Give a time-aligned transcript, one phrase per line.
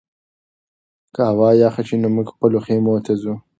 [1.13, 3.33] که هوا یخه شي نو موږ خپلو خیمو ته ځو.